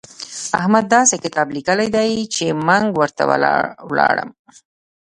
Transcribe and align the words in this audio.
احمد 0.59 0.85
داسې 0.95 1.15
کتاب 1.25 1.47
ليکلی 1.55 1.87
دی 1.95 2.11
چې 2.35 2.45
منګ 2.67 2.87
ورته 2.99 3.23
ولاړم. 3.89 4.29